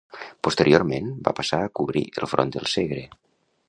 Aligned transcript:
Posteriorment 0.47 1.11
va 1.29 1.35
passar 1.41 1.61
a 1.67 1.71
cobrir 1.81 2.05
el 2.23 2.31
front 2.35 2.57
del 2.59 2.71
Segre. 2.77 3.09